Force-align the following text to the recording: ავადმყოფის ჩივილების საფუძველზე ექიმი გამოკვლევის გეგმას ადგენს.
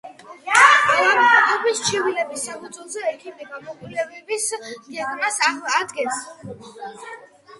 ავადმყოფის 0.59 1.81
ჩივილების 1.89 2.45
საფუძველზე 2.47 3.03
ექიმი 3.09 3.45
გამოკვლევის 3.51 4.49
გეგმას 4.87 5.37
ადგენს. 5.83 6.19